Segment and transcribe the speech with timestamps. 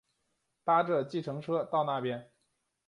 [0.63, 2.31] 搭著计程车到那边